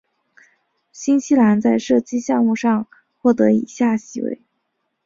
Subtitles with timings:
[0.91, 2.87] 新西兰在射击项目上
[3.19, 4.41] 获得以下席位。